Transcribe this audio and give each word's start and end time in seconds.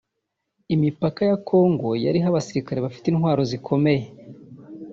Imipaka 0.75 1.21
ya 1.29 1.37
Congo 1.49 1.87
yariho 2.03 2.27
abasirikare 2.31 2.79
bafite 2.85 3.05
intwaro 3.09 3.41
zikomeye 3.51 4.03